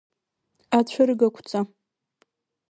[0.77, 1.61] Ацәыргақәҵа…